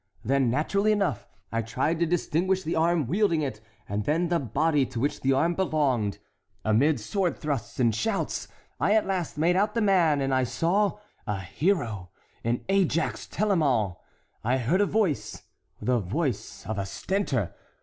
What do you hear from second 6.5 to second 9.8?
Amid sword thrusts and shouts I at last made out the